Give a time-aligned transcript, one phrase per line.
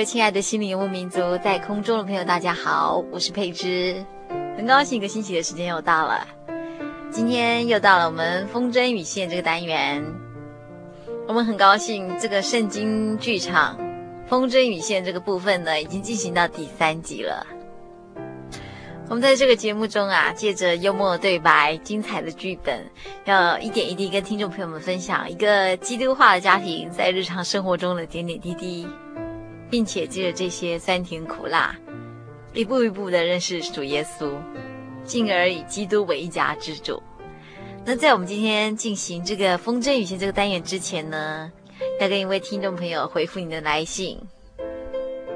[0.00, 4.02] 位亲爱的心灵游牧民族，在空中的朋友，大家好，我是佩芝，
[4.56, 6.26] 很高兴一个星期的时间又到了，
[7.10, 10.02] 今天又到了我们风筝与线这个单元，
[11.28, 13.78] 我们很高兴这个圣经剧场
[14.26, 17.46] 风筝与线这个部分呢，已经进行到第三集了。
[19.10, 22.90] 我们在这个节目中啊，借着幽默的对白、精彩的剧本，
[23.26, 28.88] 要一点一滴跟听众朋友们分享一个基督化的家庭在日常生活中的点点滴滴。
[29.70, 31.76] 并且借着这些酸甜苦辣，
[32.52, 34.32] 一步一步的认识主耶稣，
[35.04, 37.00] 进而以基督为家之主。
[37.84, 41.50] 那在我们今天进行这个风筝与线这个单元之前呢，
[42.00, 44.18] 要跟一位听众朋友回复你的来信。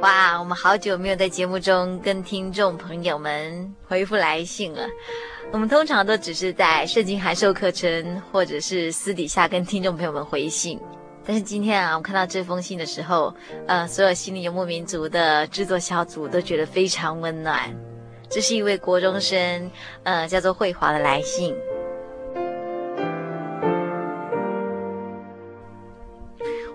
[0.00, 4.86] 哇，我们好久没有在节目中跟听众朋友们回复来信了。
[5.50, 10.78] 我们通常都只是在圣经函授课程，或者是私底下跟听众朋友们回信。
[11.26, 13.34] 但是今天啊，我看到这封信的时候，
[13.66, 17.74] 呃，所有心灵游牧民族的制作小组都觉得非常温暖。
[18.28, 19.70] 这是一位国中生，
[20.02, 21.56] 呃，叫做慧华的来信。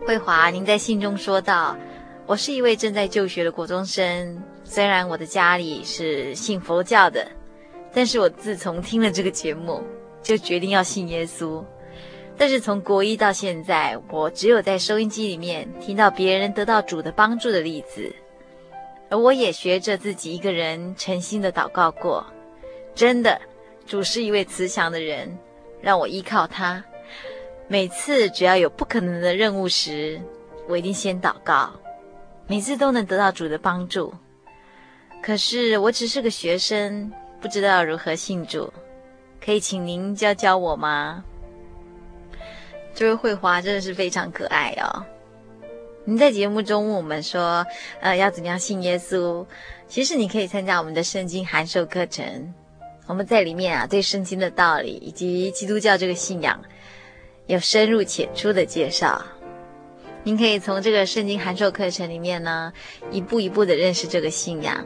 [0.08, 1.78] 慧华，您在信中说道
[2.26, 7.30] ：“我是一位正在就学的国中生，虽然我的家里是信佛教的，
[7.94, 9.84] 但是我自从听了这个节目，
[10.24, 11.64] 就决定要信耶稣。”
[12.40, 18.16] 但是从国一到现在，我只有在收音机里面听到别人得到主的帮助的例子，
[19.10, 22.26] 而我也学着自己一个人诚心的祷告过。
[22.96, 23.42] 真的，
[23.86, 25.38] 主是一位慈祥的人，
[25.82, 26.82] 让我依靠他。
[27.68, 30.22] 每次只要有不可能的任务时，
[30.70, 31.70] 我一定先祷告，
[32.48, 34.14] 每次都能得到主的帮助。
[35.22, 37.12] 可是我只是个学生，
[37.42, 38.72] 不知道如何信主，
[39.44, 41.26] 可以请您教教我吗？
[43.00, 45.06] 这位慧华真的是非常可爱哦！
[46.04, 47.66] 您在节目中问我们说，
[48.02, 49.46] 呃，要怎么样信耶稣？
[49.88, 52.54] 其实你可以参加我们的圣经函授课程，
[53.08, 56.62] 我们在里面啊，对圣经的道理以及基督教这个信仰
[57.48, 59.24] 有深入浅出的介绍。
[60.24, 62.74] 您可以从这个圣经函授课程里面呢，
[63.12, 64.86] 一步一步的认识这个信仰。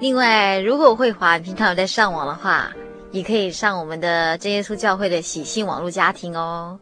[0.00, 2.72] 另外，如果慧华平常有在上网的话，
[3.12, 6.78] 也可以上我们的真耶稣教会的喜信网络家庭哦。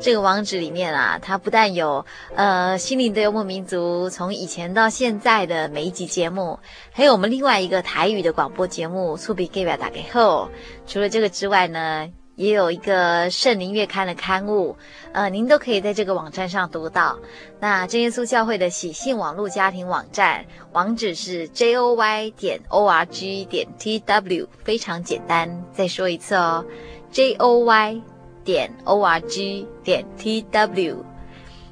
[0.00, 2.04] 这个网址里面啊，它不但有
[2.34, 6.58] 呃心灵的游牧民族从以前到现在的每一集节目，
[6.90, 10.46] 还有我们另外一个台语的广播节目《厝边隔壁大家好》。
[10.86, 14.76] 除了这个之外呢，也有一个圣灵月刊的刊物，
[15.12, 17.18] 呃，您都可以在这个网站上读到。
[17.60, 25.64] 那真耶稣教会的喜信网络家庭网站网址是 j o y 点 o r g 点 t w，非常简单。
[25.72, 26.64] 再说一次哦
[27.12, 28.02] ，j o y
[28.44, 31.04] 点 o r g 点 t w，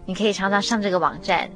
[0.07, 1.51] 你可以常常上这个网站，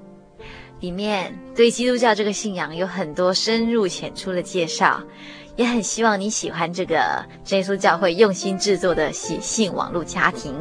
[0.81, 5.01] 里面对基督教这个信仰有很多深入浅出的介绍。
[5.57, 10.55] 也很希望你喜欢这个耶稣教会用心制作的喜信网络家庭。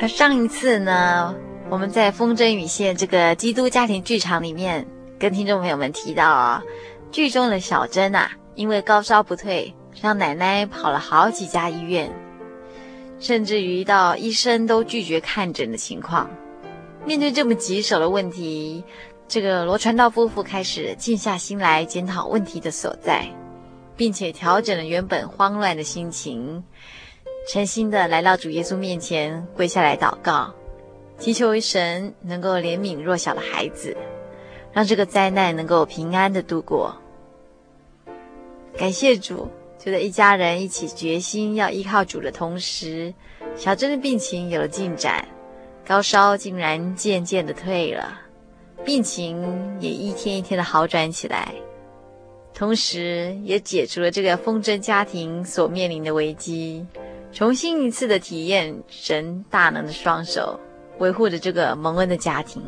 [0.00, 1.34] 而上一次呢，
[1.70, 4.84] 我们在风筝与线这个基督家庭剧场里面，
[5.18, 6.62] 跟听众朋友们提到啊，
[7.12, 12.10] 剧中的小珍啊，因为高烧不退，让奶奶跑了好几家医院，
[13.22, 16.28] 甚至于到医生都拒绝看诊的情况。
[17.06, 18.82] 面对这么棘手的问题，
[19.28, 23.28] 这个罗传道夫妇开始静下心来检讨问题的所在，
[23.96, 26.64] 并且调整了原本慌乱的心情，
[27.48, 30.52] 诚心的来到主耶稣面前，跪下来祷告，
[31.16, 33.96] 祈求神能够怜悯弱小的孩子，
[34.72, 36.96] 让这个灾难能够平安的度过。
[38.76, 39.48] 感谢主，
[39.84, 43.12] 就在一家人一起决心要依靠主的同时，
[43.56, 45.26] 小珍的病情有了进展，
[45.84, 48.20] 高烧竟然渐渐的退了。
[48.84, 49.44] 病情
[49.80, 51.52] 也一天一天的好转起来，
[52.54, 56.86] 同时也解除了这个风筝家庭所面临的危机，
[57.32, 60.60] 重新一次的体验神大能的双手，
[60.98, 62.62] 维护着这个蒙恩的家庭。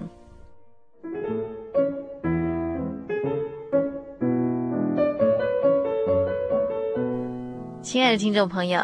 [7.84, 8.80] 亲爱的听众朋友，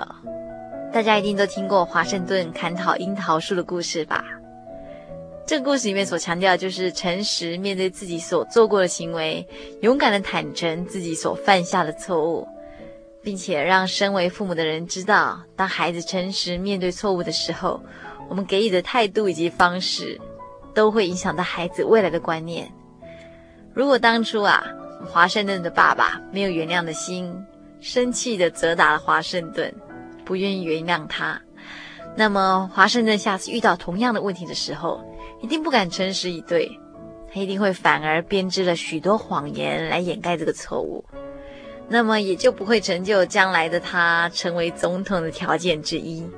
[0.93, 4.23] 大家一定都听过华盛顿砍倒樱桃树的故事吧？
[5.47, 9.45] 这个故事里面所强调就是诚实面对自己所做过的行为，
[9.81, 12.47] 勇敢的坦诚自己所犯下的错误，
[13.23, 17.81] 并且让身为父母的人知道，当孩子诚实面对错误的时候，
[18.29, 20.21] 我们给予的态度以及方式，
[20.75, 22.71] 都会影响到孩子未来的观念。
[23.73, 24.63] 如果当初啊，
[25.11, 27.35] 华盛顿的爸爸没有原谅的心，
[27.81, 29.75] 生气的责打了华盛顿，
[30.25, 31.41] 不愿意原谅他，
[32.17, 35.03] 那么华盛顿下次遇到同样的问题的时候，
[35.41, 36.79] 一定不敢诚实以对，
[37.33, 41.05] 他一定会反而编织了许多谎言来掩盖这个错误，
[41.89, 46.29] 那么也就不会成就将来的他成为总统的条件之一。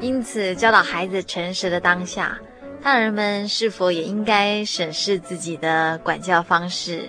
[0.00, 2.38] 因此，教导孩子诚实的当下，
[2.82, 7.08] 大人们是否也应该审视自己的管教方式，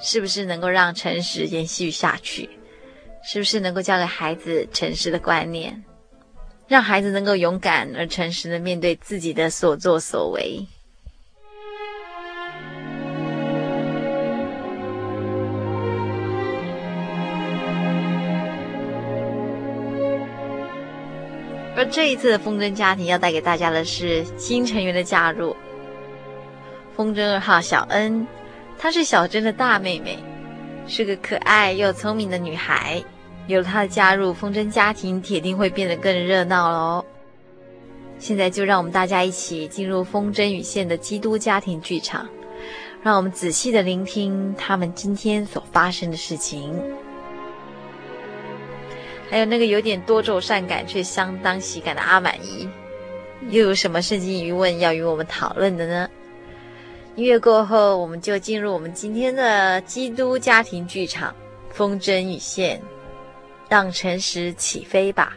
[0.00, 2.48] 是不是能够让诚实延续下去？
[3.24, 5.84] 是不是能够教给孩子诚实的观念？
[6.66, 10.66] 让孩子能够勇敢而诚实的面对自己的所作所为，
[21.74, 25.56] 而这一次的风筝家庭要带给大家的是新成员的加入。
[26.94, 28.26] 风筝二号小恩，
[28.78, 30.18] 她是小珍的大妹妹，
[30.86, 33.02] 是个可爱又聪明的女孩。
[33.48, 37.04] 有了她的加入，风筝家庭铁定会变得更热闹了哦。
[38.18, 42.28] 现在就让我们大家一起进入风筝与线的基督家庭剧场，
[43.02, 46.74] 让我们仔细的聆听他们今天所发生的事情，
[49.30, 52.68] 还有那个有点多愁善感却相当喜感的阿满姨，
[53.50, 56.08] 又有什么圣经疑问要与我们讨论的呢？
[57.18, 61.34] 音乐过后，我们就进入我们今天的基督家庭剧场——
[61.68, 62.80] 风筝与线。
[63.68, 65.36] 让诚实起飞吧。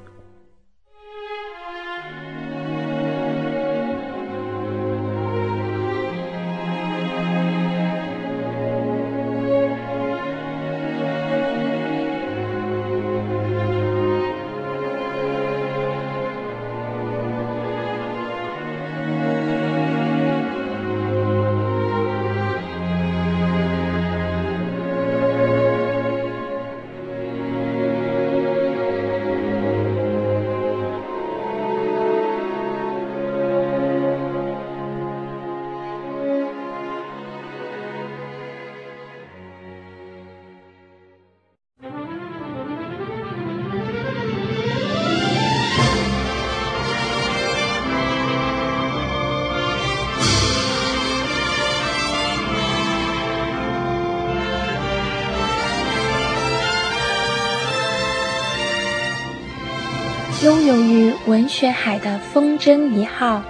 [60.52, 63.42] 拥有于文学海的风筝一号，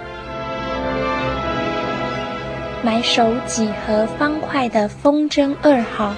[2.80, 6.14] 埋首几何方块的风筝二号，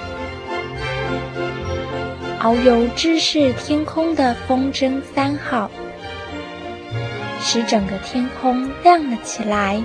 [2.39, 5.71] 遨游知识天空的风筝三号，
[7.41, 9.81] 使整个天空亮了起来。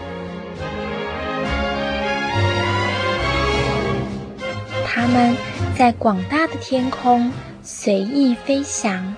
[4.84, 5.34] 它们
[5.74, 9.16] 在广大的天空随意飞翔。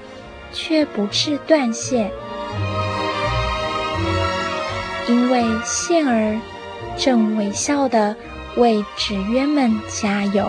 [0.52, 2.11] 却不是断线，
[5.09, 6.38] 因为线儿
[6.97, 8.14] 正微笑的
[8.56, 10.49] 为纸鸢们加油。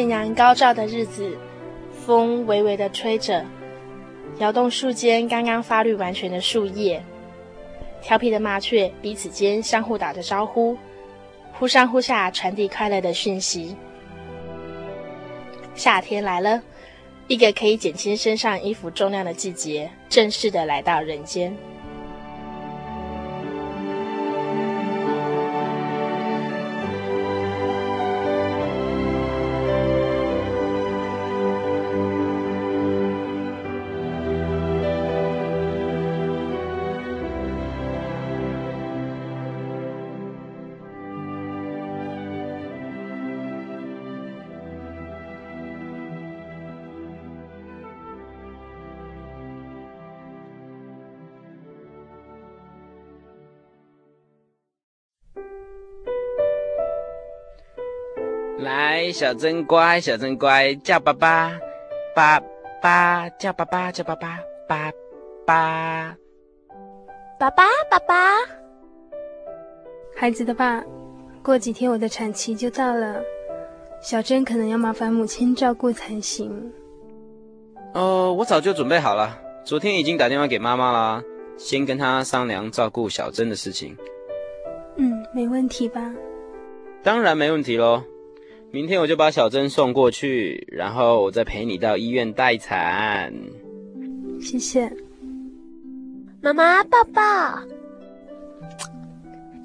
[0.00, 1.36] 艳阳高照的日子，
[2.06, 3.44] 风微微的吹着，
[4.38, 7.04] 摇动树间刚刚发绿完全的树叶。
[8.00, 10.74] 调皮的麻雀彼此间相互打着招呼，
[11.52, 13.76] 忽上忽下传递快乐的讯息。
[15.74, 16.62] 夏天来了，
[17.26, 21.54] 一个可以减轻身上衣服重量的季节，正式的来到人间。
[59.10, 61.58] 来，小珍乖，小珍乖，叫爸爸，
[62.14, 62.40] 爸
[62.80, 64.38] 爸叫爸爸，叫爸爸，
[64.68, 64.92] 爸
[65.44, 66.16] 爸，
[67.36, 68.14] 爸爸，爸爸。
[70.14, 70.84] 孩子的爸，
[71.42, 73.20] 过几天我的产期就到了，
[74.00, 76.72] 小珍可能要麻烦母亲照顾才行。
[77.94, 81.24] 哦，我早就准备好了，昨天已经打电话给妈妈了，
[81.56, 83.96] 先跟她商量照顾小珍的事情。
[84.94, 86.14] 嗯，没问题吧？
[87.02, 88.04] 当然没问题喽。
[88.72, 93.32] 明天我就把小珍送过去，然后我再陪你到医院待产。
[94.40, 94.90] 谢谢。
[96.40, 97.20] 妈妈抱抱。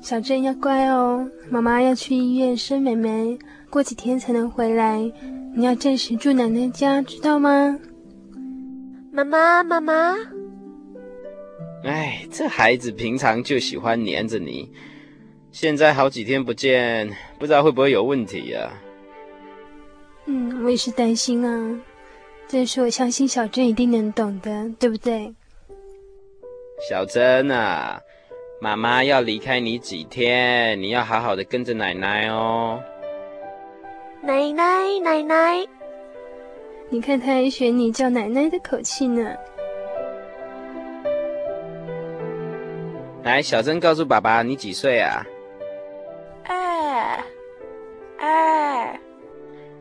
[0.01, 3.37] 小珍要乖哦，妈妈要去医院生妹妹，
[3.69, 4.99] 过几天才能回来。
[5.55, 7.79] 你要暂时住奶奶家，知道吗？
[9.11, 10.15] 妈妈，妈妈。
[11.83, 14.69] 哎，这孩子平常就喜欢黏着你，
[15.51, 17.07] 现在好几天不见，
[17.39, 18.71] 不知道会不会有问题呀？
[18.73, 18.84] 嗯，
[20.65, 21.79] 我也是担心啊。
[22.51, 25.33] 但是我相信小珍一定能懂的，对不对？
[26.89, 28.01] 小珍啊，
[28.59, 32.81] 妈妈要离开你几天，你要好好的跟着奶奶哦。
[34.21, 35.65] 奶奶，奶奶，
[36.89, 39.35] 你看他还学你叫奶奶的口气呢。
[43.23, 45.25] 来，小珍告诉爸爸，你几岁啊？
[46.43, 47.23] 二，
[48.19, 48.99] 二。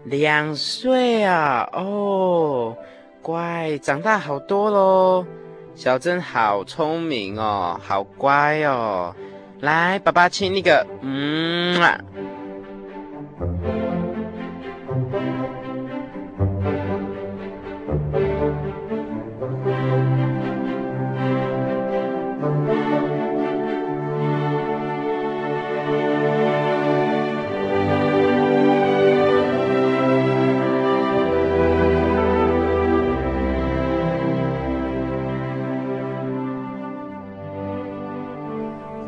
[0.04, 2.76] 两岁啊，哦，
[3.22, 5.24] 乖，长大好多喽。
[5.74, 9.14] 小珍好聪明哦，好乖哦。
[9.60, 11.98] 来，爸爸亲你个，嗯啊。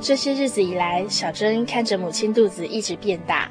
[0.06, 3.50] 这些日子以来，小珍看着母亲肚子一直变大，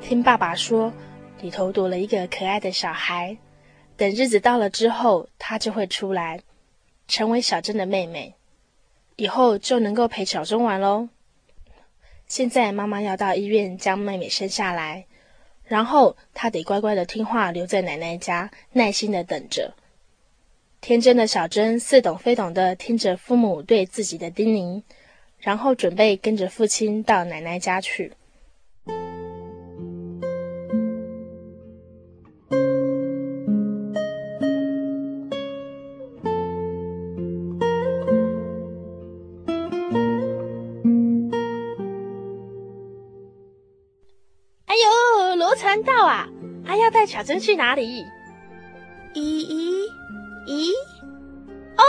[0.00, 0.92] 听爸爸说
[1.40, 3.36] 里头躲了一个可爱的小孩，
[3.96, 6.40] 等日子到了之后，她就会出来，
[7.06, 8.34] 成为小珍的妹妹，
[9.14, 11.10] 以后就能够陪小珍玩喽。
[12.26, 15.06] 现在妈妈要到医院将妹妹生下来，
[15.62, 19.74] 然后她得乖乖的听话，留在奶奶家，耐心的等着。
[20.80, 24.82] 天真的小珍似懂非懂的听着父母对自己的叮咛。
[25.38, 28.12] 然后准备跟着父亲到奶奶家去。
[44.66, 46.28] 哎呦，罗传道啊，
[46.64, 48.04] 还要带小珍去哪里？
[49.14, 49.86] 咦咦
[50.46, 50.72] 咦。
[51.76, 51.82] 哦，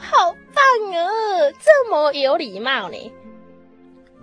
[0.00, 1.52] 好棒哦！
[1.60, 3.12] 这么有礼貌呢。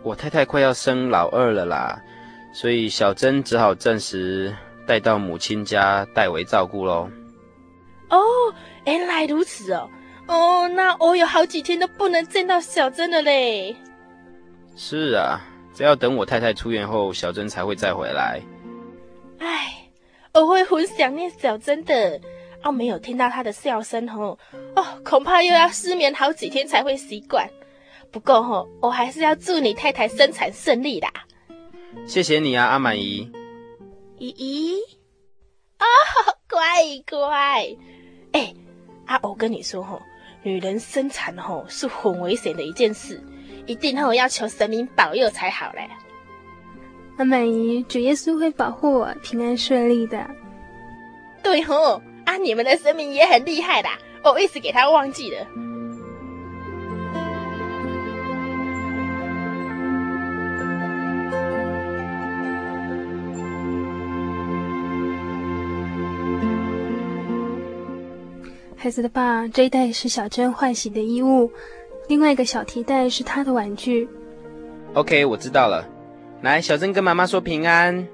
[0.04, 2.00] 我太太快要生老二了啦，
[2.54, 4.54] 所以小珍只好暂时
[4.86, 7.10] 带到母亲家代为照顾喽。
[8.10, 8.20] 哦，
[8.86, 9.90] 原来如此哦。
[10.28, 13.76] 哦，那我有好几天都不能见到小珍了嘞。
[14.76, 15.42] 是啊，
[15.74, 18.42] 只要等我太太出院后，小珍才会再回来。
[19.40, 19.90] 哎，
[20.34, 22.20] 我会很想念小珍的。
[22.66, 24.38] 哦，没有听到他的笑声哦，
[24.76, 27.48] 哦，恐怕又要失眠好几天才会习惯。
[28.12, 31.10] 不过哦，我还是要祝你太太生产顺利啦。
[32.08, 33.32] 谢谢你啊，阿满姨。
[34.18, 34.80] 姨姨，
[35.78, 35.86] 哦，
[36.50, 36.60] 乖
[37.08, 37.68] 乖。
[38.32, 38.54] 哎，
[39.06, 40.02] 啊，我跟你说吼，
[40.42, 43.24] 女人生产吼是很危险的一件事，
[43.68, 45.88] 一定吼要求神明保佑才好嘞。
[47.18, 50.28] 阿满姨，主耶稣会保护我平安顺利的。
[51.44, 53.90] 对吼，啊，你们的神明也很厉害的，
[54.24, 55.46] 我一直给他忘记了。
[68.76, 71.52] 孩子的爸，这一袋是小珍换洗的衣物，
[72.08, 74.08] 另外一个小提袋是他的玩具。
[74.94, 75.88] OK，我知道了。
[76.42, 78.08] 来，小珍跟妈妈说平安。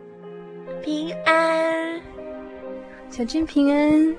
[0.82, 1.81] 平安。
[3.12, 4.15] 小珍平安。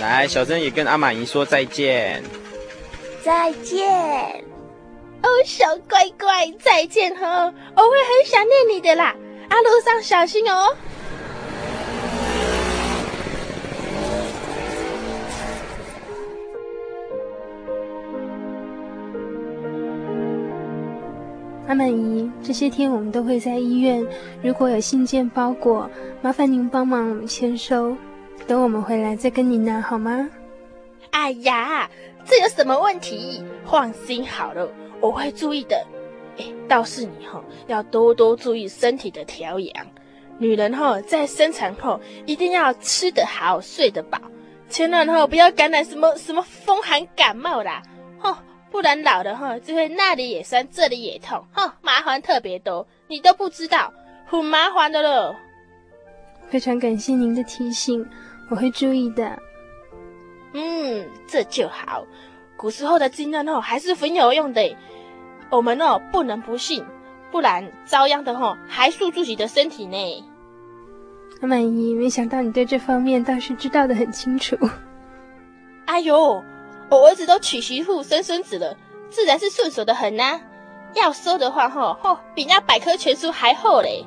[0.00, 2.20] 来，小珍也跟阿玛姨说再见。
[3.22, 4.44] 再见。
[5.22, 7.44] 哦，小乖乖，再见哈！
[7.46, 9.14] 我会很想念你的啦。
[9.48, 10.76] 啊，路上小心哦。
[21.74, 24.06] 阿满姨，这些天我们都会在医院。
[24.40, 25.90] 如果有信件包裹，
[26.22, 27.96] 麻烦您帮忙我们签收，
[28.46, 30.30] 等我们回来再跟您拿好吗？
[31.10, 31.90] 哎呀，
[32.24, 33.42] 这有什么问题？
[33.64, 35.84] 放心好了，我会注意的。
[36.38, 39.86] 哎，倒是你哈，要多多注意身体的调养。
[40.38, 44.20] 女人哈，在生产后一定要吃得好，睡得饱，
[44.68, 47.82] 千万哈不要感染什么什么风寒感冒啦，
[48.20, 48.36] 吼。
[48.74, 53.92] 不然老了哈，就会那里也酸，这里也痛，哼，麻烦特别多，你都不知道，
[54.26, 55.36] 很麻烦的了。
[56.48, 58.04] 非常感谢您的提醒，
[58.50, 59.38] 我会注意的。
[60.54, 62.04] 嗯，这就好。
[62.56, 64.76] 古时候的经验哦，还是很有用的。
[65.50, 66.84] 我们哦，不能不信，
[67.30, 70.24] 不然遭殃的哈，还是自己的身体呢。
[71.42, 74.58] 阿满意，没想到你对这方面倒是知道的很清楚。
[75.86, 76.42] 哎呦！
[76.90, 78.76] 我儿子都娶媳妇生孙子了，
[79.10, 80.40] 自然是顺手的很呐、
[80.94, 84.06] 要说的话，吼吼，比那百科全书还厚嘞。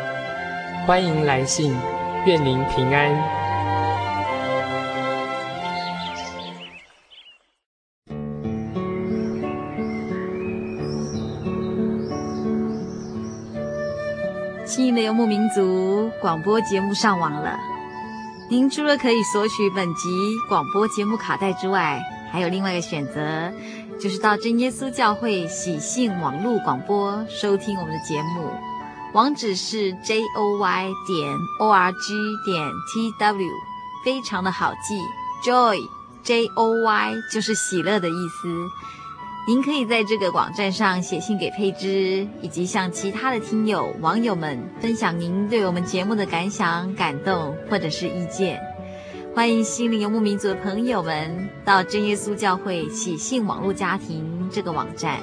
[0.87, 1.71] 欢迎来信，
[2.25, 3.13] 愿您平安。
[14.65, 17.59] 亲爱的游牧民族，广播节目上网了。
[18.49, 20.09] 您除了可以索取本集
[20.49, 23.51] 广播节目卡带之外，还有另外一个选择。
[23.99, 28.49] 就是到真耶稣教会喜信网络广播收听我们的节目，
[29.13, 32.13] 网址是 j o y 点 o r g
[32.45, 33.49] 点 t w，
[34.05, 34.97] 非常的好记
[35.43, 35.77] ，joy
[36.23, 38.47] j o y 就是喜乐的意思。
[39.45, 48.61] 您可以在这个网站上写信给佩芝，以及向其他的听友网友们分享您对我们节目的感想、感动或者是意见。
[49.35, 55.19] 欢迎心灵游牧民族的朋友们到真耶稣教会喜信网络家庭这个网站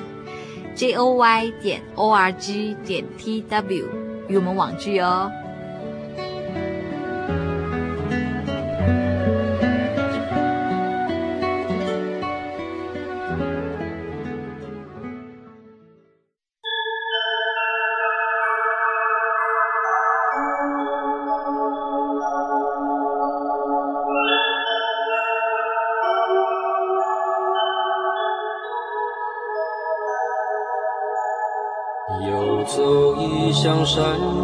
[0.79, 3.89] ，j o y 点 o r g 点 t w
[4.29, 5.29] 与我们网聚哦。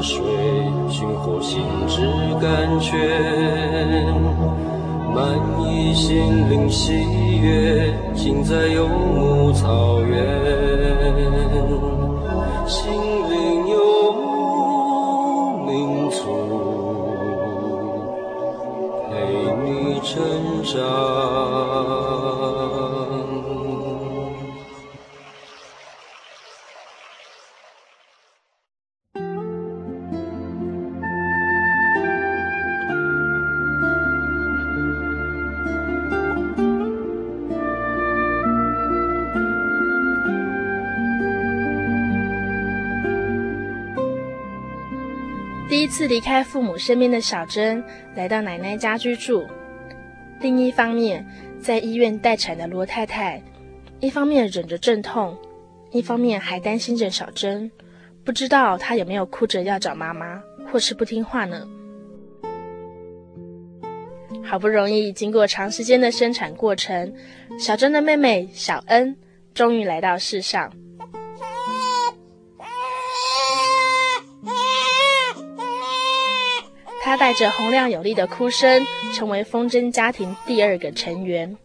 [0.05, 0.23] 水
[0.91, 2.03] 寻火星之
[2.39, 2.93] 甘泉，
[5.15, 5.17] 满
[5.63, 6.93] 溢心灵喜
[7.41, 9.34] 悦，尽在幽默
[46.25, 47.85] 离开父母身边的小珍
[48.15, 49.47] 来到奶奶家居住。
[50.41, 51.23] 另一方面，
[51.61, 53.43] 在医院待产的罗太太，
[54.01, 55.37] 一方面忍着阵痛，
[55.91, 57.71] 一方面还担心着小珍，
[58.25, 61.69] 不知道她有没有哭着要找妈妈，或是不听话呢？
[64.43, 67.15] 好不容易经过长时间的生产过程，
[67.59, 69.15] 小珍的妹妹小恩
[69.53, 70.73] 终于来到世上。
[77.15, 78.83] 他带着洪亮有力的哭声，
[79.15, 81.57] 成为风筝家庭第二个成员。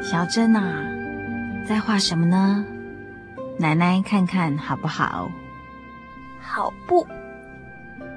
[0.00, 0.84] 小珍啊，
[1.66, 2.64] 在画什么呢？
[3.58, 5.28] 奶奶看看好不好？
[6.40, 7.04] 好不？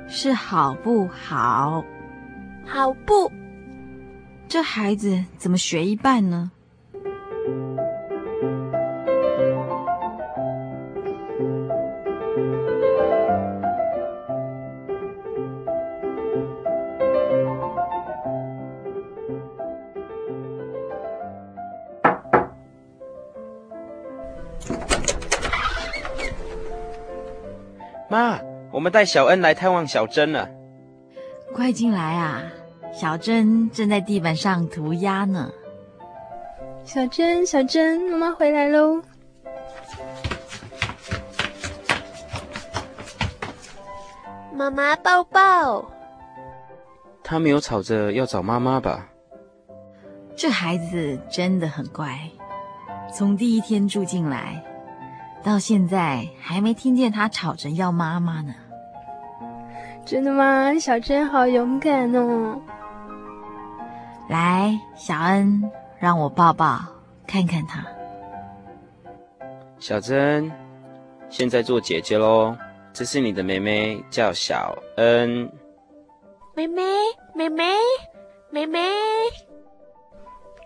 [0.08, 1.84] 是好不好？
[2.68, 3.32] 好不？
[4.56, 6.50] 这孩子怎么学一半呢？
[28.10, 28.40] 妈，
[28.72, 30.50] 我们带小恩来探望小珍了。
[31.54, 32.42] 快进来啊！
[32.96, 35.52] 小珍正在地板上涂鸦呢。
[36.86, 39.02] 小珍，小珍，妈妈回来喽！
[44.54, 45.92] 妈妈抱抱。
[47.22, 49.10] 他没有吵着要找妈妈吧？
[50.38, 52.18] 这孩子真的很乖，
[53.14, 54.64] 从第一天住进来
[55.44, 58.54] 到现在，还没听见他吵着要妈妈呢。
[60.06, 60.74] 真的吗？
[60.80, 62.62] 小珍好勇敢哦！
[64.28, 66.80] 来，小恩，让我抱抱，
[67.28, 67.86] 看看他。
[69.78, 70.52] 小珍，
[71.30, 72.56] 现在做姐姐喽。
[72.92, 75.52] 这是你的妹妹，叫小恩。
[76.56, 76.82] 妹妹，
[77.36, 77.66] 妹妹，
[78.50, 78.80] 妹妹。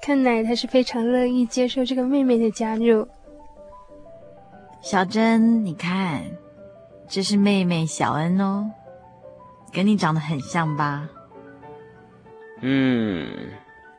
[0.01, 3.05] 看来她是非常乐意接受这个妹妹的加入。
[4.79, 6.21] 小珍，你看，
[7.09, 8.71] 这是妹妹小恩哦，
[9.73, 11.09] 跟你长得很像吧？
[12.61, 13.27] 嗯，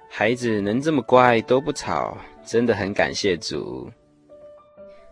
[0.09, 3.91] 孩子能这么乖都不吵，真的很感谢主。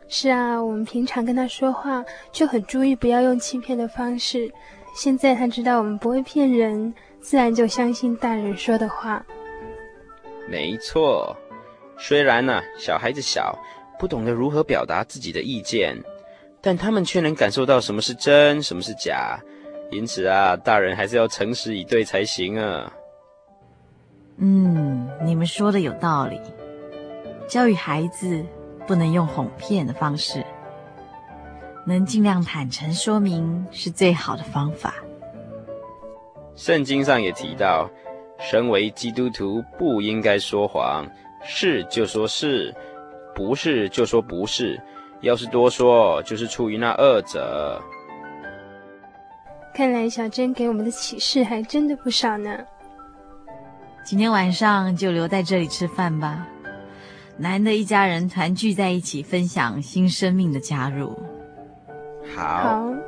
[0.08, 4.50] 是啊，我们平常跟他说话就很注意，不要用欺骗的方式。
[4.94, 9.24] 现在他知道我们不会骗人，自然就相信大人说的话。
[10.48, 11.36] 没错，
[11.98, 13.56] 虽然呢、啊，小孩子小，
[13.98, 15.94] 不懂得如何表达自己的意见，
[16.60, 19.38] 但他们却能感受到什么是真，什么是假。
[19.90, 22.90] 因此啊，大人还是要诚实以对才行啊。
[24.38, 26.40] 嗯，你们说的有道理。
[27.48, 28.44] 教育孩子
[28.86, 30.44] 不能用哄骗的方式。
[31.86, 34.94] 能尽量坦诚说明是最好的方法。
[36.54, 37.88] 圣经上也提到，
[38.38, 41.06] 身为基督徒不应该说谎，
[41.42, 42.74] 是就说是，
[43.34, 44.78] 不是就说不是。
[45.20, 47.82] 要是多说，就是出于那二者。
[49.74, 52.56] 看来小珍给我们的启示还真的不少呢。
[54.04, 56.46] 今天晚上就留在这里吃饭吧，
[57.36, 61.16] 难得一家人团聚在一起，分享新生命的加入。
[62.34, 62.42] 好。
[62.42, 63.07] 好。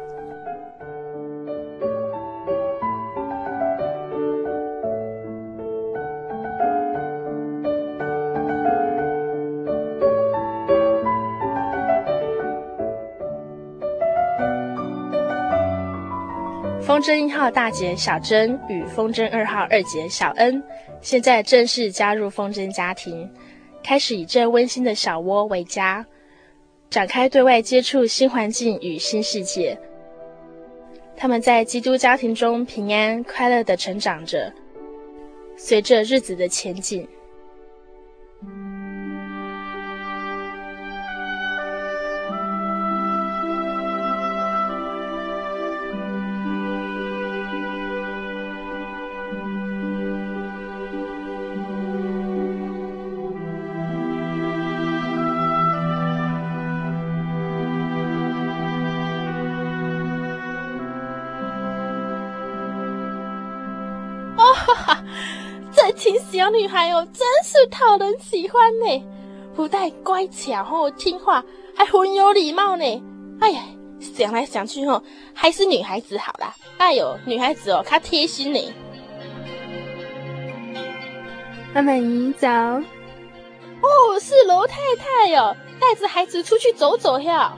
[17.01, 20.63] 风筝一号大姐小珍与风筝二号二姐小恩，
[21.01, 23.27] 现在正式加入风筝家庭，
[23.83, 26.05] 开始以这温馨的小窝为家。
[26.91, 29.81] 展开对外接触新环境与新世界，
[31.17, 34.53] 他们在基督家庭中平安快乐的成长着，
[35.57, 37.09] 随着日子的前进。
[66.31, 69.05] 小女孩哦，真是讨人喜欢呢！
[69.57, 72.85] 不但乖巧哦，听话，还很有礼貌呢。
[73.41, 73.61] 哎呀，
[73.99, 75.03] 想来想去哦，
[75.35, 76.55] 还是女孩子好啦。
[76.79, 78.73] 哎呦，女孩子哦，她贴心呢。
[81.75, 82.49] 阿满姨早。
[82.49, 82.81] 哦，
[84.21, 87.53] 是罗太太哟，带着孩子出去走走呀。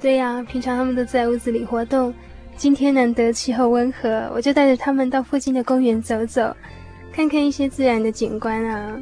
[0.00, 2.14] 对呀，平常他们都在屋子里活动，
[2.56, 6.56] 今天难得气候温和，我就带着他们到附近的公园走走。
[7.16, 8.94] 看看一些自然的景观啊，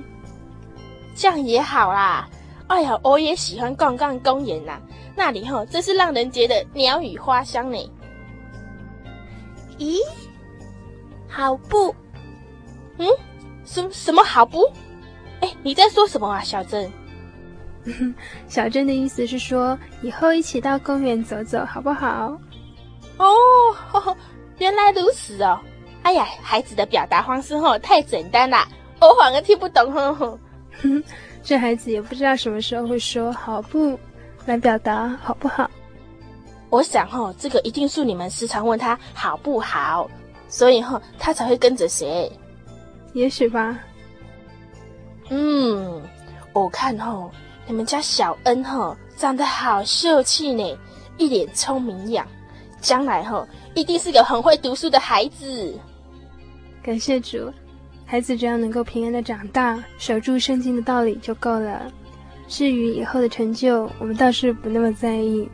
[1.16, 2.29] 这样也好啦。
[2.68, 4.79] 哎呀，我也喜欢逛逛公园呐，
[5.16, 7.92] 那里吼真是让人觉得鸟语花香呢。
[9.79, 9.98] 咦，
[11.29, 11.92] 好不？
[12.98, 13.09] 嗯，
[13.64, 14.62] 什什么好不？
[15.40, 16.88] 哎，你在说什么啊，小珍？
[18.46, 22.38] 小珍的意思是说，以后一起到公园走走，好不好？
[23.18, 23.27] 哦，
[24.59, 25.59] 原来如此哦。
[26.05, 28.69] 哎呀，孩子的表达方式吼太简单啦，
[29.01, 30.38] 我反而听不懂呵呵。
[30.83, 31.03] 哼，
[31.43, 33.99] 这孩子也不知道什么时候会说好不
[34.45, 35.69] 来表达好不好。
[36.69, 40.09] 我想吼，这个一定是你们时常问他好不好，
[40.47, 42.31] 所以吼他才会跟着学。
[43.14, 43.79] 也许吧。
[45.31, 46.03] 嗯，
[46.53, 47.31] 我看吼
[47.67, 50.79] 你们家小恩吼长得好秀气呢，
[51.17, 52.27] 一脸聪明样，
[52.83, 55.79] 将来吼一定是个很会读书的孩子。
[56.85, 57.51] 感谢主，
[58.05, 61.90] 孩子只要能够平安的长大，守住圣经的道理就够了。
[62.47, 65.49] 至于以后的成就，我们倒是不那么在意。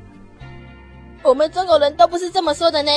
[1.23, 2.91] 我们中国人都不是这么说的呢，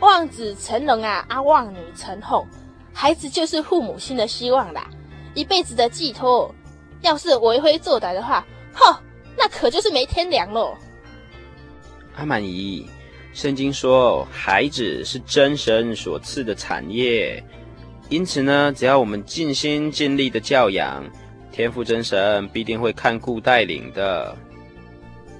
[0.00, 2.44] 望子成龙啊，啊望女成凤，
[2.92, 4.86] 孩子就是父母亲的希望啦，
[5.32, 6.54] 一辈子的寄托。
[7.00, 8.94] 要是为非作歹的话，哼，
[9.34, 10.74] 那可就是没天良喽。
[12.16, 12.86] 阿满姨，
[13.32, 17.42] 圣经说，孩子是真神所赐的产业。
[18.12, 21.02] 因此呢，只要我们尽心尽力的教养，
[21.50, 24.36] 天父真神必定会看顾带领的。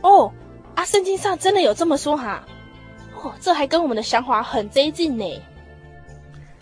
[0.00, 0.32] 哦，
[0.74, 2.42] 啊，圣经上真的有这么说哈？
[3.22, 5.42] 哦，这还跟我们的想法很接近呢。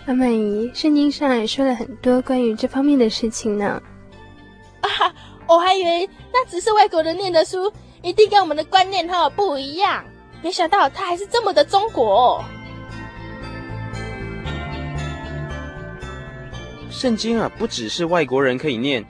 [0.07, 3.81] 阿曼姨，圣经上也说了很多关于这方面的事情呢。
[4.81, 4.91] 啊，
[5.47, 10.05] 我还以为那只是外国人念的书，一定跟我们的观念哈不一样。
[10.43, 12.45] 没想到他还是这么的中国哦。
[17.01, 19.03] 圣经啊，不只是外国人可以念，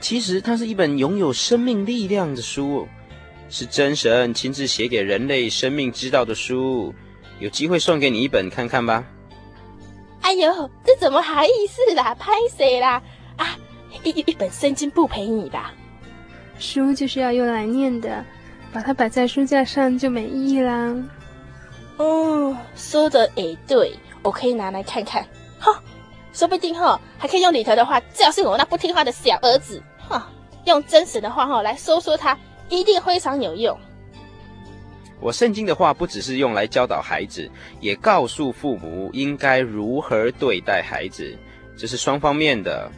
[0.00, 2.88] 其实它是一本拥有生命力量的书，
[3.50, 6.94] 是真神亲自写给人类生命之道的书。
[7.38, 9.04] 有机会送给你一本看看吧。
[10.22, 12.14] 哎呦，这怎么好意思啦？
[12.14, 13.02] 拍谁啦？
[13.36, 13.54] 啊，
[14.02, 15.74] 一一本圣经不陪你吧？
[16.58, 18.24] 书就是要用来念的，
[18.72, 20.96] 把它摆在书架上就没意义啦。
[21.98, 25.22] 哦，说的也对，我可以拿来看看。
[25.58, 25.82] 哈，
[26.36, 29.82] 说不定哈还可以用里头的话教训我那不听话的小儿子。
[29.96, 30.30] 哈，
[30.66, 33.74] 用真实的话哈来说说他，一定非常有用。
[35.18, 41.34] 我圣经的话不只是用来教导孩子，也告诉父母应该如何对待孩子，
[41.74, 42.92] 这是双方面的。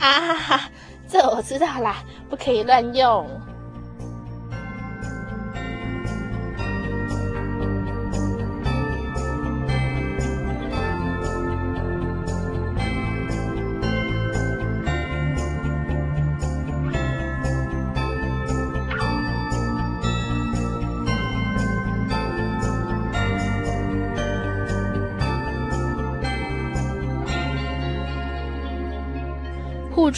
[0.00, 0.70] 啊哈哈，
[1.08, 3.24] 这我知道啦，不可以乱用。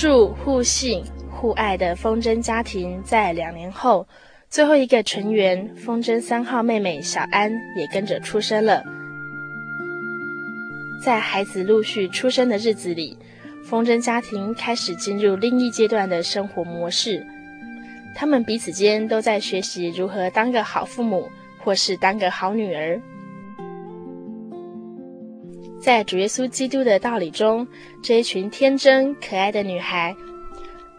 [0.01, 4.07] 助、互信、互爱的风筝家庭，在两年后，
[4.49, 8.81] 最后一个成员风筝三号妹妹小安也跟着出生了。
[11.05, 13.19] 在孩子陆续出生的日子里，
[13.65, 17.27] 风筝家庭开始进入另一阶段的生活模式。
[18.15, 23.01] 他们彼此间都在学习如何当个好父母，或是当个好女儿。
[25.81, 27.67] 在主耶稣基督的道理中，
[28.03, 30.14] 这一群天真可爱的女孩，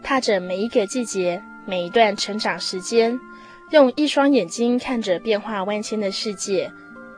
[0.02, 3.18] 踏着每一个季节、每一段成长时间，
[3.70, 6.72] 用一双眼睛看着变化万千的世界，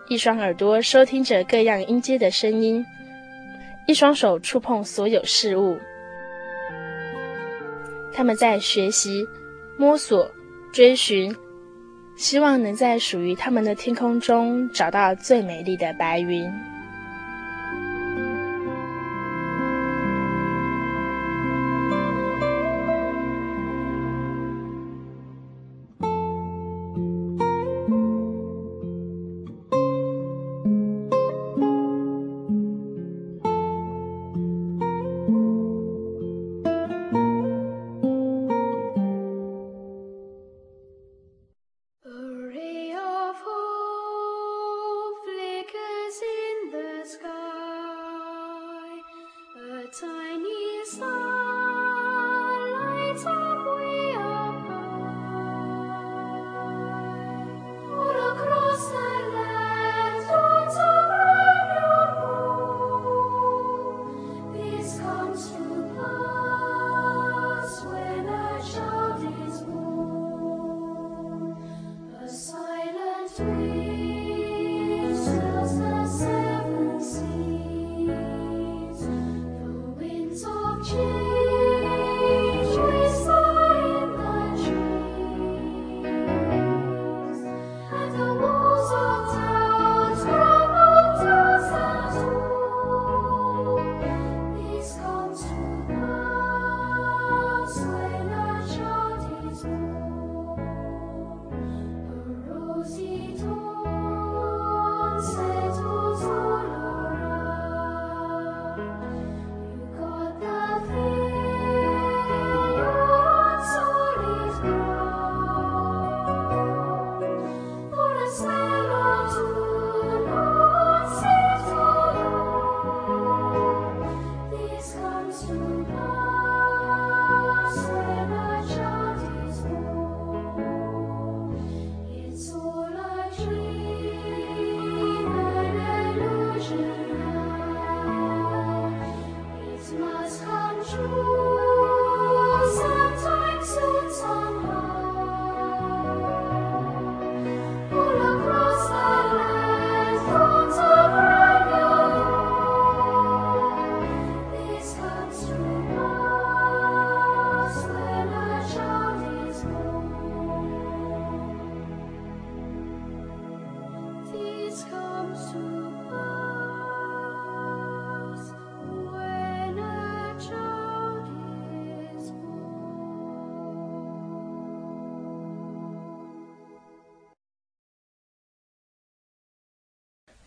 [0.08, 2.84] 一双耳朵收听着各样音阶的声音，
[3.86, 5.78] 一双手触碰所有事物。
[8.12, 9.24] 他们在学习、
[9.78, 10.28] 摸索、
[10.72, 11.34] 追寻，
[12.16, 16.52] 希望能在属于他们的天空中找到最美丽的白云。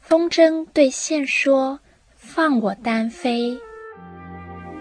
[0.07, 1.79] 风筝对线说
[2.15, 3.57] ：“放我单飞。”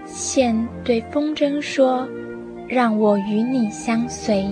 [0.05, 2.07] 线对风筝说
[2.69, 4.47] ：“让我与你相随。”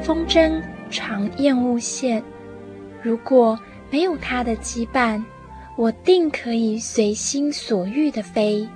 [0.00, 2.22] 风筝常厌恶线，
[3.02, 3.58] 如果
[3.90, 5.20] 没有它的羁绊，
[5.74, 8.68] 我定可以随心所欲地飞。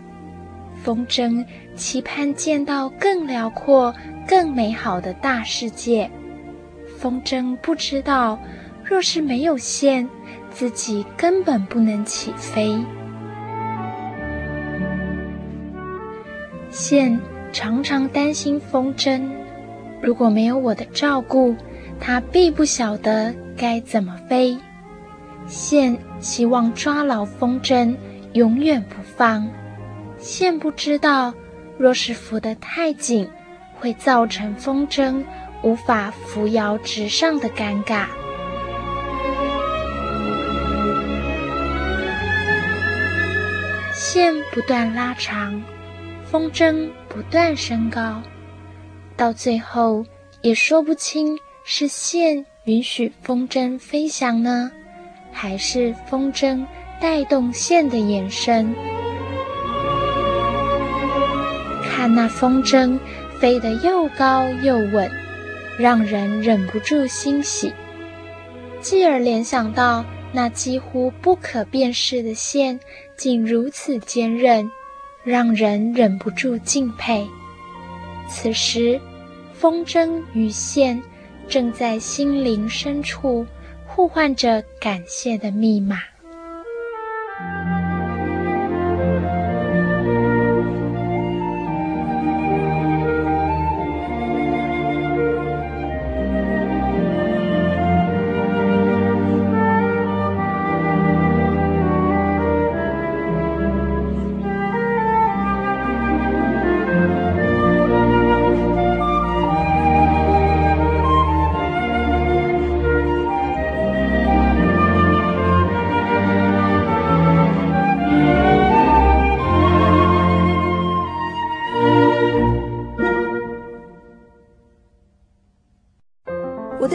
[0.83, 3.95] 风筝期盼见到更辽阔、
[4.27, 6.11] 更美好的大世界。
[6.99, 8.37] 风筝不知道，
[8.85, 10.09] 若是没有线，
[10.51, 12.79] 自己根本不能起飞。
[16.71, 17.19] 线
[17.53, 19.23] 常常担心风筝，
[20.01, 21.55] 如果没有我的照顾，
[22.01, 24.59] 它必不晓得该怎么飞。
[25.47, 27.95] 线希望抓牢风筝，
[28.33, 29.49] 永远不放。
[30.19, 31.35] 线不知道，
[31.79, 33.29] 若是扶得太紧，
[33.79, 35.23] 会造成风筝
[35.63, 38.07] 无法扶摇直上的尴尬。
[44.13, 45.59] 线不断拉长，
[46.23, 48.21] 风筝不断升高，
[49.17, 50.05] 到最后
[50.43, 54.71] 也说不清是线允许风筝飞翔呢，
[55.33, 56.63] 还是风筝
[57.01, 58.75] 带动线的延伸？
[61.83, 62.99] 看那风筝
[63.41, 65.11] 飞得又高又稳。
[65.79, 67.73] 让人忍不住欣喜，
[68.83, 72.79] 继而联想到那几乎不可辨识的线
[73.23, 74.69] 竟如此坚韧，
[75.23, 77.25] 让人忍不住敬佩。
[78.29, 79.01] 此时，
[79.53, 81.01] 风筝与线
[81.47, 83.47] 正在心灵深处
[83.87, 85.99] 呼唤着感谢的密码。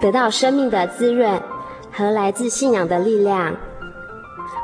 [0.00, 1.40] 得到生命的滋润
[1.90, 3.54] 和来自信仰的力量。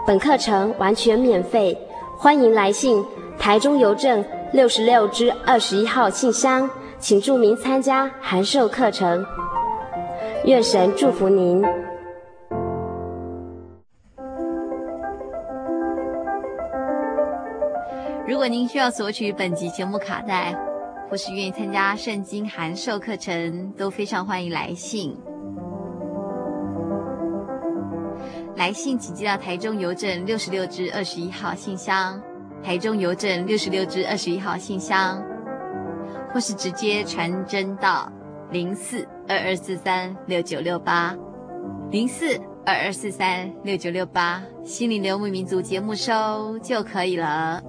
[0.07, 1.79] 本课程完全免费，
[2.17, 3.05] 欢迎来信
[3.39, 6.69] 台中邮政六十六支二十一号信箱，
[6.99, 9.25] 请注明参加函授课程。
[10.45, 11.63] 愿神祝福您。
[18.27, 20.57] 如果您需要索取本集节目卡带，
[21.11, 25.17] 或是愿意参加圣经函授课程，都非常欢迎来信。
[28.55, 32.23] 来信请寄到台中邮政六十六支二十一号信箱，
[32.63, 35.21] 台中邮政六十六支二十一号信箱，
[36.33, 38.09] 或是直接传真到
[38.53, 41.17] 零四二二四三六九六八，
[41.91, 47.61] 零四二二四三六九六八，心灵游牧民族节目收就可以了。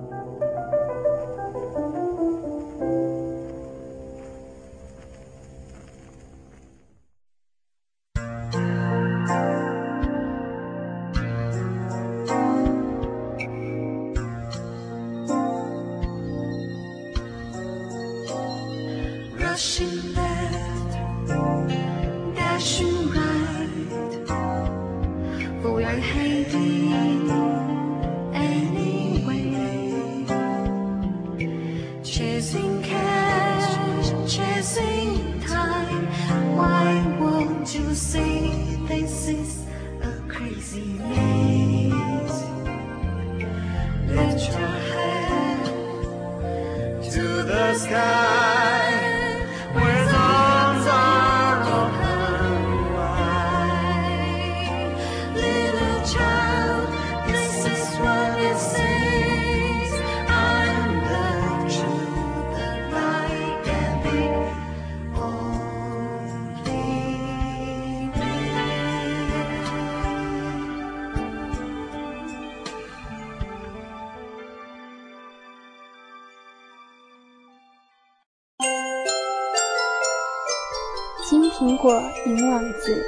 [82.73, 83.03] 子，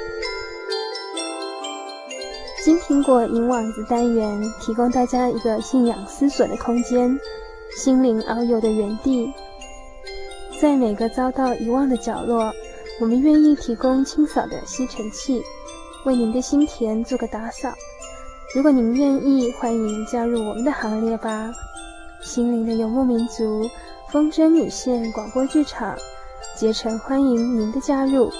[2.64, 7.18] 金苹果银网子单元提供大家一个信仰思索的空间，
[7.76, 9.32] 心灵遨游的园地。
[10.60, 12.52] 在每个遭到遗忘的角落，
[13.00, 15.42] 我们愿意提供清扫的吸尘器，
[16.04, 17.72] 为您的心田做个打扫。
[18.54, 21.50] 如果您愿意，欢迎加入我们的行列吧。
[22.22, 23.68] 心灵的游牧民族，
[24.10, 25.94] 风筝女线广播剧场，
[26.56, 28.30] 竭诚欢迎您的加入。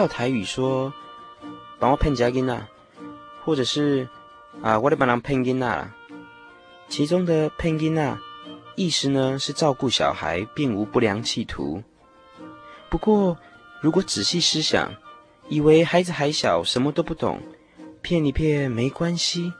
[0.00, 0.90] 到台语说
[1.78, 2.66] “帮我骗家囡仔”，
[3.44, 4.08] 或者是
[4.64, 5.90] “啊，我得帮人骗囡仔”。
[6.88, 8.16] 其中的“骗囡仔”
[8.76, 11.82] 意思呢是照顾小孩，并无不良企图。
[12.88, 13.36] 不过，
[13.82, 14.90] 如果仔细思想，
[15.50, 17.38] 以为孩子还小，什么都不懂，
[18.00, 19.52] 骗一骗没关系，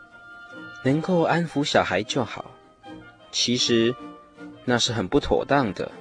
[0.86, 2.51] 能够安抚小孩就好。
[3.30, 3.95] 其实
[4.64, 5.93] 那是很不妥当的。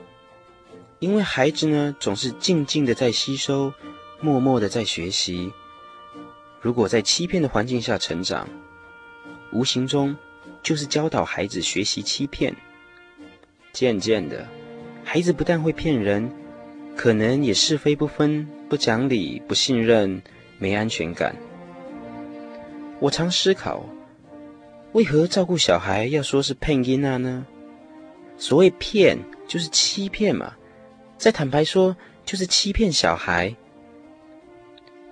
[0.99, 3.73] 因为孩子呢，总是静静的在吸收，
[4.21, 5.51] 默默的在学习。
[6.61, 8.47] 如果在欺骗的环境下成长，
[9.51, 10.15] 无形中
[10.61, 12.53] 就是教导孩子学习欺骗。
[13.71, 14.45] 渐渐的，
[15.05, 16.29] 孩子不但会骗人，
[16.97, 20.21] 可能也是非不分、不讲理、不信任、
[20.57, 21.35] 没安全感。
[22.99, 23.87] 我常思考，
[24.91, 27.45] 为何照顾小孩要说是骗囡仔呢？
[28.37, 29.17] 所谓骗，
[29.47, 30.53] 就是欺骗嘛。
[31.17, 31.95] 再坦白说，
[32.25, 33.55] 就是欺骗小孩。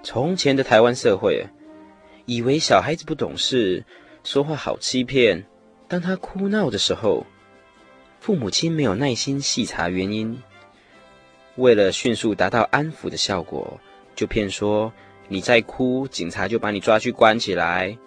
[0.10, 1.46] 从前的台湾社会，
[2.26, 3.84] 以为小孩子不懂事，
[4.24, 5.44] 说话好欺骗。
[5.86, 7.26] 当他哭闹的时候，
[8.22, 10.42] 父母亲没有耐心细查原因，
[11.58, 13.78] 为了迅速达到安抚的效果，
[14.16, 14.90] 就骗说
[15.28, 17.98] 你再哭，警察就把你抓去关起来，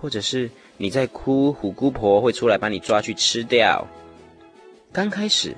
[0.00, 3.86] 或者是你再哭，虎姑婆会出来把你抓去吃掉。
[4.92, 5.54] 刚开始。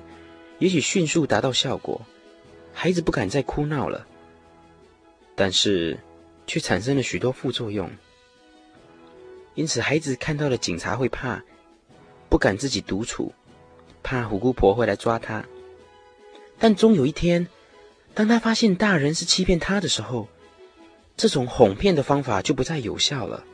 [0.59, 1.99] 也许迅速达到效果，
[2.74, 4.07] 孩子不敢再哭闹了，
[5.39, 5.97] 但是
[6.49, 7.89] 却产生了许多副作用。
[9.55, 11.41] 因此，孩子看到了警察会怕，
[12.28, 13.32] 不敢自己独处，
[14.03, 15.45] 怕虎姑婆会来抓他。
[16.59, 17.47] 但终有一天，
[18.14, 20.28] 当他发现大人是欺骗他的时候，
[21.16, 23.45] 这种哄骗的方法就不再有效了，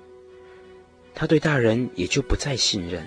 [1.14, 3.06] 他对大人也就不再信任。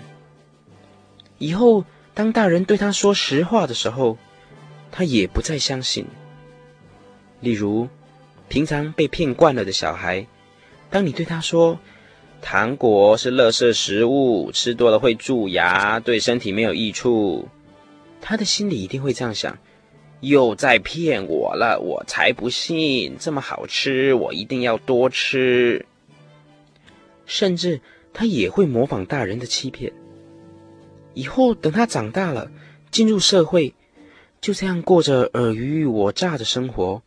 [1.40, 4.20] 以后，当大人对他说实话的时候，
[4.92, 6.06] 他也不再相信。
[7.40, 7.88] 例如，
[8.50, 10.26] 平常被骗惯了的小孩，
[10.90, 11.78] 当你对他说
[12.42, 17.48] 糖果是垃圾食物，吃多了会蛀牙，对身体没有益处，
[18.22, 19.58] 他的心里一定会这样想：
[20.22, 23.16] 又在骗我了，我才不信！
[23.20, 25.86] 这么好吃，我一定要多吃。
[27.26, 27.82] 甚至
[28.14, 29.92] 他也会模仿大人的欺骗。
[31.14, 32.50] 以后等他长大了，
[32.92, 33.74] 进入社会，
[34.40, 37.02] 就这样过着尔虞我诈的生活。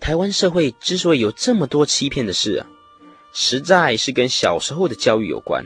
[0.00, 2.66] 台湾社会之所以有这么多欺骗的事啊，
[3.32, 5.64] 实在是跟小时候的教育有关。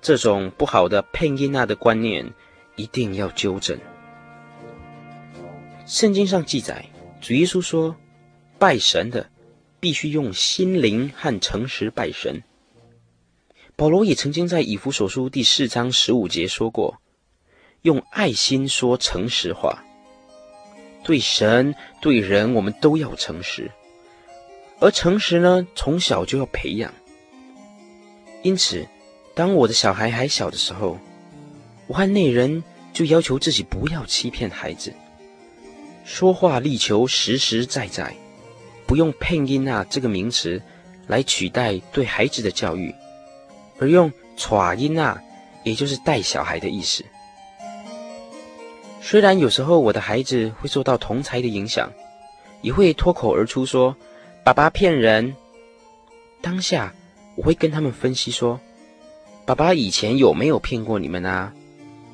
[0.00, 2.32] 这种不好的骗囡仔的观念，
[2.76, 3.78] 一定要纠正。
[5.86, 6.88] 圣经上记载，
[7.20, 7.96] 主耶稣说，
[8.58, 9.28] 拜神的
[9.80, 12.42] 必须用心灵和诚实拜神。
[13.76, 17.00] 保罗也曾经在以弗所书第四章十五节说过
[17.82, 19.82] ：“用爱心说诚实话，
[21.04, 23.70] 对神对人，我们都要诚实。
[24.80, 26.92] 而诚实呢，从小就要培养。
[28.42, 28.84] 因此，
[29.34, 30.98] 当我的小孩还小的时候，
[31.86, 34.92] 我和内人就要求自己不要欺骗孩子，
[36.04, 38.14] 说话力求实实在在，
[38.86, 40.60] 不用‘骗音啊’这个名词
[41.06, 42.94] 来取代对孩子的教育。”
[43.78, 45.24] 而用“带囡仔”，
[45.64, 47.04] 也就是带小孩的意思。
[49.06, 51.92] 虽然有时候我的孩子会受到同侪的影响，
[52.62, 53.94] 也会脱口而出说
[54.42, 55.36] “爸爸骗人”，
[56.40, 56.90] 当下
[57.36, 58.58] 我会跟他们分析说
[59.44, 61.52] ：“爸爸以前有没有骗过你们啊？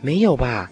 [0.00, 0.68] 没有吧？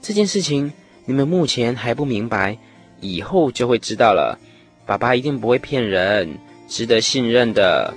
[0.00, 0.72] 这件事情
[1.06, 2.56] 你们目前还不明白，
[3.00, 4.38] 以后就会知道了。
[4.86, 6.38] 爸爸一定不会骗人，
[6.68, 7.92] 值得信任的。”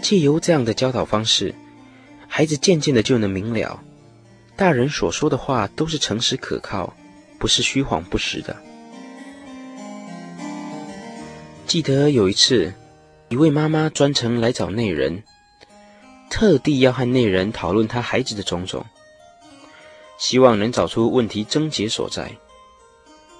[0.00, 1.52] 借由这样的教导方式，
[2.28, 3.82] 孩子渐渐的就能明了，
[4.60, 6.92] 大人所说的话都是诚实可靠，
[7.38, 8.54] 不是虚谎不实的。
[11.66, 12.70] 记得有一次，
[13.30, 15.22] 一位妈妈专程来找内人，
[16.28, 18.84] 特地要和内人讨论她孩子的种种，
[20.18, 22.30] 希望能找出问题症结所在。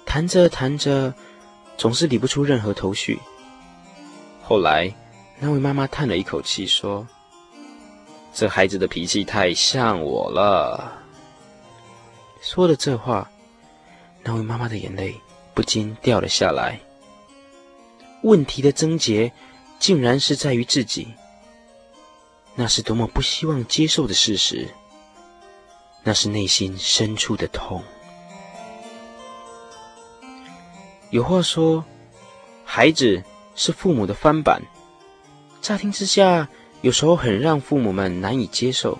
[0.07, 1.13] 谈着谈着，
[1.77, 3.19] 总是理不出任何头绪。
[4.41, 4.91] 后来，
[5.39, 7.07] 那位妈妈叹了一口气，说
[8.33, 10.97] ：“这孩子的脾气太像我了。”
[12.41, 13.29] 说了这话，
[14.23, 15.15] 那位妈妈的眼泪
[15.53, 16.79] 不禁掉了下来。
[18.23, 19.31] 问题的症结，
[19.79, 21.07] 竟然是在于自己。
[22.55, 24.67] 那是多么不希望接受的事实，
[26.03, 27.81] 那是内心深处的痛。
[31.11, 31.85] 有话说，
[32.65, 33.23] 孩子
[33.55, 34.61] 是父母的翻版。
[35.61, 36.49] 乍听之下，
[36.81, 38.99] 有时候很让父母们难以接受。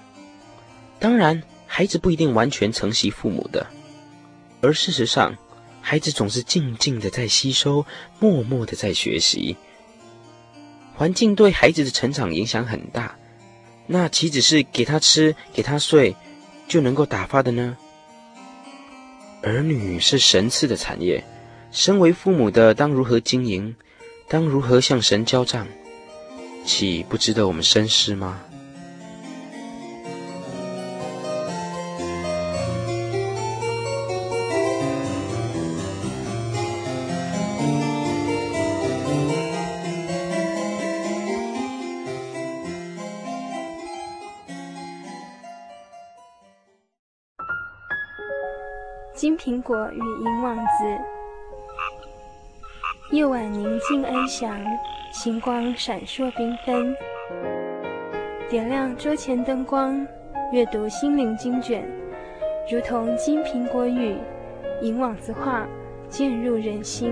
[1.00, 1.42] 当然，
[1.74, 3.66] 孩子不一定完全承袭父母的，
[4.60, 5.34] 而事实上，
[5.80, 7.86] 孩子总是静静的在吸收，
[8.20, 9.56] 默默的在学习。
[10.94, 13.16] 环境对孩子的成长影响很大。
[13.88, 16.14] 那岂只是给他吃、给他睡，
[16.68, 17.78] 就能够打发的呢？
[19.42, 21.24] 儿女是神赐的产业，
[21.72, 23.74] 身为父母的当如何经营？
[24.28, 25.66] 当如何向神交账？
[26.66, 28.42] 岂不值得我们深思吗？
[49.62, 50.98] 果与银网子。
[53.12, 54.60] 夜晚宁静安详，
[55.12, 56.96] 星光闪烁缤纷。
[58.50, 60.06] 点亮桌前灯光，
[60.52, 61.84] 阅读心灵经卷，
[62.72, 64.18] 如同金苹果语、
[64.82, 65.66] 银网子画，
[66.10, 67.12] 渐入人心。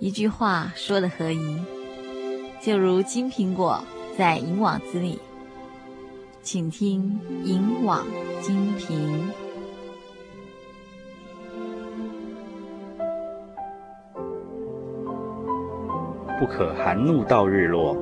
[0.00, 1.58] 一句话说的合宜，
[2.58, 3.78] 就如金苹果
[4.16, 5.18] 在银网子里，
[6.40, 8.06] 请听银网
[8.40, 8.94] 金苹。
[16.38, 17.94] 不可含怒到日落，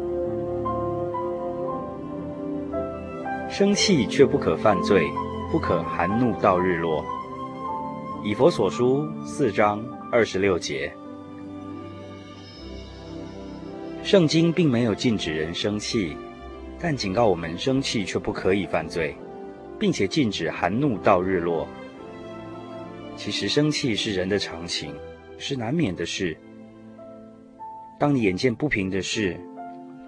[3.50, 5.04] 生气却不可犯罪，
[5.50, 7.04] 不可含怒到日落。
[8.22, 10.92] 以佛所书四章二十六节。
[14.08, 16.16] 圣经并没有禁止人生气，
[16.80, 19.14] 但警告我们生气却不可以犯罪，
[19.78, 21.68] 并且禁止含怒到日落。
[23.16, 24.94] 其实生气是人的常情，
[25.36, 26.34] 是难免的事。
[28.00, 29.38] 当你眼见不平的事，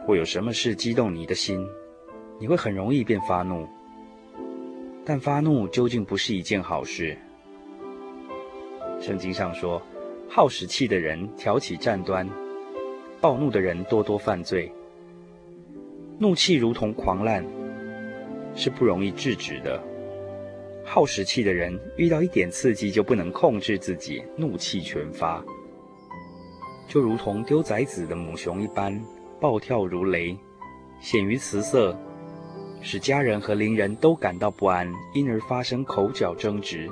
[0.07, 1.62] 或有什么事激动你的心，
[2.38, 3.68] 你会很容易便发怒。
[5.05, 7.14] 但发怒究竟不是一件好事。
[8.98, 9.82] 圣经上说
[10.26, 12.26] ：“好使气的人挑起战端。”
[13.20, 14.72] 暴怒的人多多犯罪，
[16.18, 17.44] 怒气如同狂澜，
[18.54, 19.78] 是不容易制止的。
[20.82, 25.44] 好使气的人遇到一点刺激就不能控制自己，怒气全发，
[26.88, 28.98] 就如同丢崽子的母熊一般，
[29.38, 30.34] 暴跳如雷，
[30.98, 31.94] 显于辞色，
[32.80, 36.88] 使家人和邻人都感到不安，因而发生口角争执，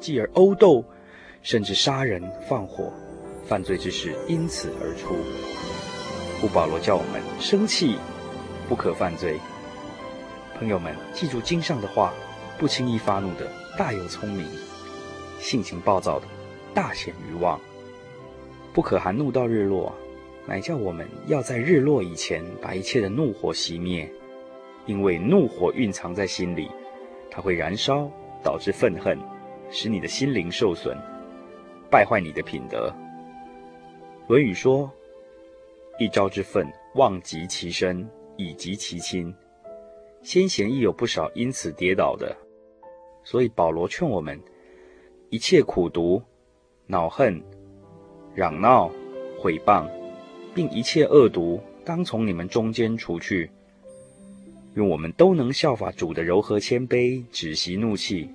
[0.00, 0.82] 继而殴斗，
[1.42, 2.90] 甚至杀人放火，
[3.48, 5.16] 犯罪之事因此而出。
[6.38, 7.96] 故保罗叫我们生气，
[8.68, 9.38] 不可犯罪。
[10.58, 12.12] 朋友们，记住经上的话，
[12.58, 14.46] 不轻易发怒的大有聪明。
[15.38, 16.26] 性情暴躁的，
[16.74, 17.58] 大显愚妄。
[18.74, 19.94] 不可含怒到日落，
[20.46, 24.06] 乃叫我们要在日落以前把一切的怒火熄灭，
[24.84, 26.70] 因为怒火蕴藏在心里，
[27.30, 28.10] 它会燃烧，
[28.44, 29.18] 导致愤恨，
[29.70, 30.94] 使你的心灵受损，
[31.90, 32.92] 败坏你的品德。
[34.28, 34.92] 《论语》说
[35.98, 38.06] ：“一朝之愤，妄及其身，
[38.36, 39.34] 以及其亲。”
[40.22, 42.36] 先贤亦有不少因此跌倒的。
[43.24, 44.38] 所以保罗劝我们：
[45.30, 46.22] 一切苦毒、
[46.86, 47.42] 恼恨、
[48.34, 48.90] 嚷闹、
[49.38, 49.88] 毁谤，
[50.54, 53.50] 并一切恶毒，当从你们中间除去。
[54.74, 58.28] 愿我们都能效法主的柔和谦卑，止息怒气。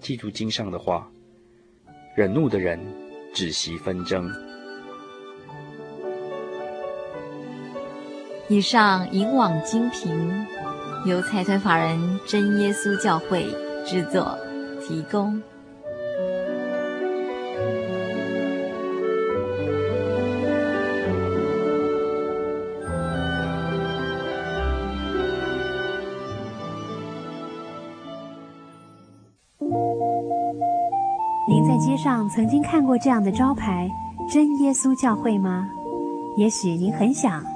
[0.00, 1.10] 记住经上的话：
[2.14, 2.78] 忍怒的人，
[3.32, 4.30] 止息纷争。
[8.48, 10.46] 以上引网精评，
[11.04, 13.44] 由财团法人真耶稣教会
[13.84, 14.38] 制作
[14.80, 15.42] 提供。
[31.48, 33.90] 您在街上曾经看过这样的招牌
[34.32, 35.68] “真耶稣教会”吗？
[36.36, 37.55] 也许您很想。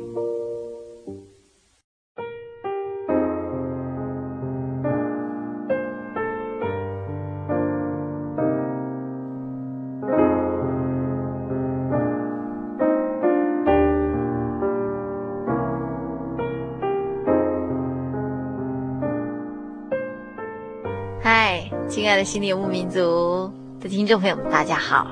[22.11, 23.49] 爱的心灵牧民族
[23.79, 25.07] 的听众朋友们，大家好！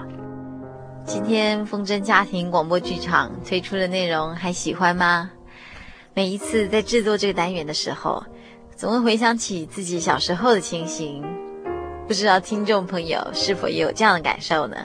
[1.06, 5.32] 今天风筝家庭广播剧场推出的内容还喜欢吗？
[6.14, 8.22] 每一次在制作这个单元的时候，
[8.76, 11.24] 总会回想起自己小时候的情形。
[12.06, 14.76] 不知道听众朋友是否也有这样的感受呢？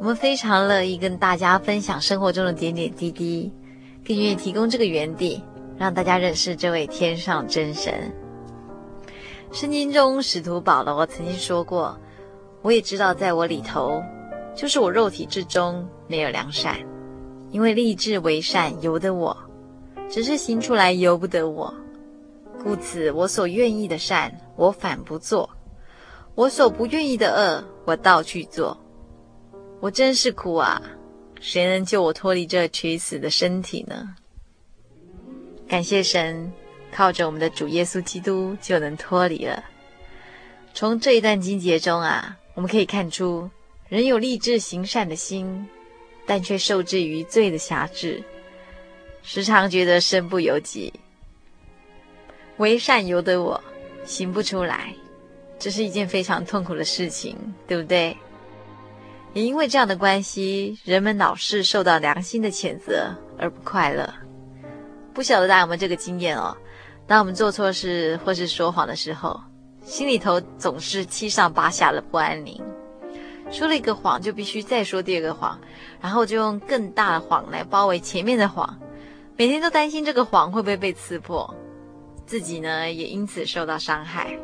[0.00, 3.52] 我们非常乐意跟大家分享生活中的点点滴滴，
[4.04, 5.40] 更愿意提供这个园地，
[5.78, 8.12] 让大家认识这位天上真神。
[9.54, 11.96] 圣经中，使徒保罗曾经说过
[12.60, 14.02] ：“我也知道，在我里头，
[14.52, 16.76] 就是我肉体之中没有良善，
[17.52, 19.36] 因为立志为善由得我，
[20.10, 21.72] 只是行出来由不得我。
[22.64, 25.48] 故此，我所愿意的善，我反不做；
[26.34, 28.76] 我所不愿意的恶，我倒去做。
[29.78, 30.82] 我真是苦啊！
[31.38, 34.16] 谁能救我脱离这垂死的身体呢？”
[35.68, 36.52] 感谢神。
[36.94, 39.64] 靠着我们的主耶稣基督就能脱离了。
[40.72, 43.50] 从这一段经节中啊，我们可以看出，
[43.88, 45.68] 人有立志行善的心，
[46.24, 48.22] 但却受制于罪的辖制，
[49.24, 50.92] 时常觉得身不由己，
[52.58, 53.60] 为善由得我，
[54.04, 54.94] 行不出来，
[55.58, 57.36] 这是一件非常痛苦的事情，
[57.66, 58.16] 对不对？
[59.32, 64.08] 也因为这样的关系，人们老是受到良心的谴责而不快乐。
[65.12, 66.56] 不晓得大家有没有这个经验哦？
[67.06, 69.38] 当我们做错事或是说谎的时候，
[69.84, 72.62] 心里头总是七上八下的不安宁。
[73.50, 75.60] 说了一个谎，就必须再说第二个谎，
[76.00, 78.80] 然后就用更大的谎来包围前面的谎。
[79.36, 81.54] 每天都担心这个谎会不会被刺破，
[82.24, 84.38] 自己呢也因此受到伤害。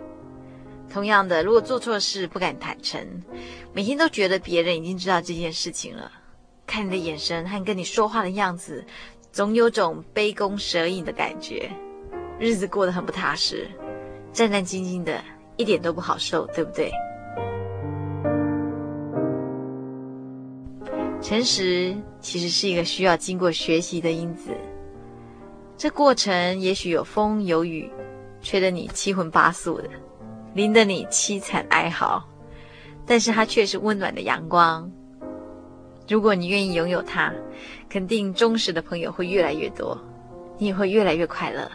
[0.92, 3.22] 同样的，如果做错事不敢坦诚，
[3.72, 6.12] 每天都觉得别人已经知道这件事情了，
[6.66, 8.84] 看你的眼神和跟你说话的样子，
[9.32, 11.70] 总有种杯弓蛇影的感觉。
[12.41, 13.68] 日子过得很不踏实，
[14.32, 15.22] 战战兢兢的，
[15.59, 16.91] 一点都不好受，对不对？
[21.20, 24.53] 诚实其实是一个需要经过学习的因子。
[25.76, 27.91] 这过程也许有风有雨，
[28.41, 29.91] 吹得你七荤八素的，
[30.55, 32.26] 淋得你凄惨哀嚎，
[33.05, 34.91] 但是它却是温暖的阳光。
[36.09, 37.30] 如果你愿意拥有它，
[37.91, 39.97] 肯定忠实的朋友会越来越多，
[40.57, 41.70] 你也会越来越快乐。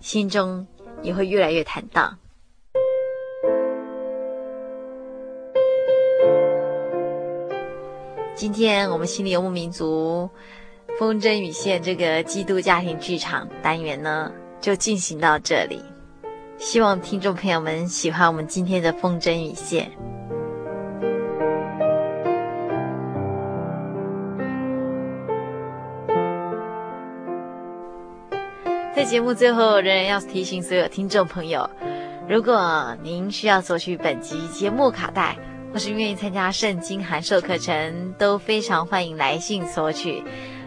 [0.00, 0.66] 心中
[1.02, 2.18] 也会越来越坦荡。
[8.34, 10.30] 今天我们心灵游牧民族
[10.98, 15.82] 风筝与线这个基督家庭剧场单元呢，就进行到这里。
[16.56, 19.90] 希望听众朋友们喜欢我们今天的风筝与线。
[28.98, 31.70] 在节目最后，仍然要提醒所有听众朋友，
[32.28, 35.38] 如果您需要索取本集节目卡带，
[35.72, 40.20] 或是愿意参加圣经函授课程，都非常欢迎来信索取。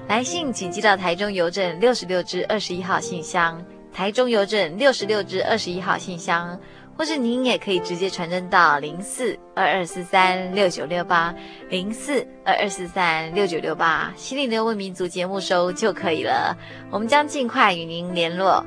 [0.08, 3.62] 来信请寄到台中邮政六十六支二十一号信箱，
[3.92, 6.58] 台中邮政六十六支二十一号信箱。
[6.98, 11.34] 或是您也可以直接传真到零四二二四三六九六八
[11.70, 16.56] 零四二二四三六九六八，心灵的游牧民族节目收就可以了。
[16.92, 18.64] 我们将尽快与您联络。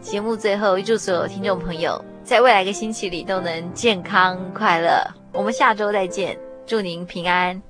[0.00, 5.06] 节目最后，预祝所有听众朋友在未来一个星期里都能健康快乐。
[5.32, 6.36] 我们下周再见，
[6.66, 7.69] 祝您平安。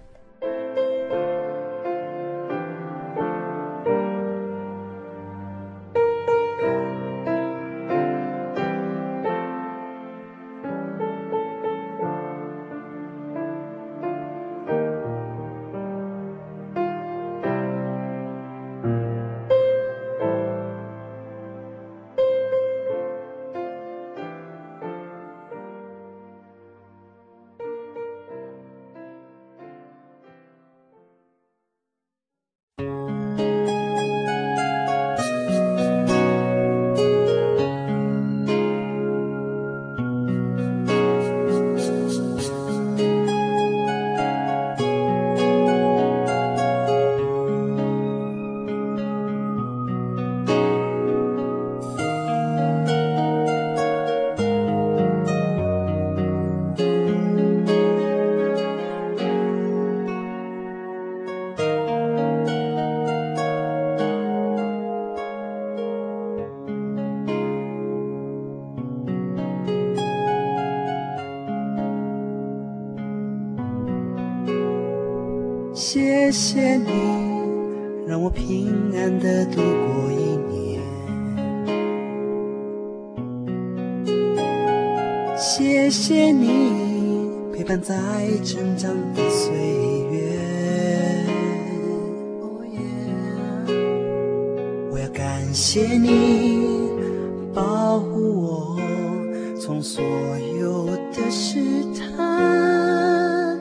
[102.01, 103.59] 他。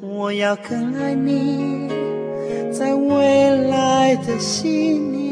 [0.00, 1.88] 我要更爱你，
[2.72, 5.31] 在未来的信里。